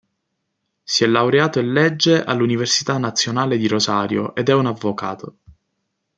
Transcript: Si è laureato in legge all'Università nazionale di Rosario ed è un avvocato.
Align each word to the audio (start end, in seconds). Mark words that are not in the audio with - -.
Si 0.81 1.03
è 1.03 1.05
laureato 1.07 1.59
in 1.59 1.73
legge 1.73 2.23
all'Università 2.23 2.97
nazionale 2.97 3.57
di 3.59 3.67
Rosario 3.67 4.33
ed 4.33 4.49
è 4.49 4.53
un 4.55 4.65
avvocato. 4.65 5.37